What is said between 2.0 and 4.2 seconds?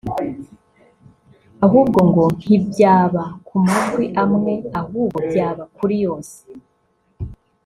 ngo ntibyaba ku majwi